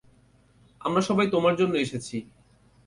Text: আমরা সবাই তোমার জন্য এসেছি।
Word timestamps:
আমরা 0.81 1.01
সবাই 1.01 1.27
তোমার 1.29 1.53
জন্য 1.55 1.73
এসেছি। 1.77 2.17